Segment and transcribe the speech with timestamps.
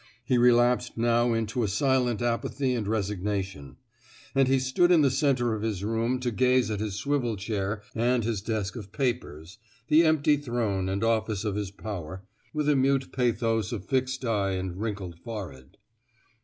[0.25, 3.75] He relapsed now into a silent apathy and resignation;
[4.33, 7.83] and he stood in the center of his room to gaze at his swivel chair
[7.93, 9.59] and his desk of papers—
[9.89, 14.53] the empty throve and office of his power— with a mute pathos of fixed eye
[14.53, 15.77] and wrinkled forehead.